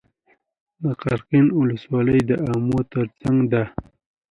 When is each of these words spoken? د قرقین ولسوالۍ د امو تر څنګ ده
د 0.81 0.83
قرقین 1.01 1.45
ولسوالۍ 1.59 2.19
د 2.29 2.31
امو 2.51 2.79
تر 2.91 3.05
څنګ 3.21 3.39
ده 3.51 3.63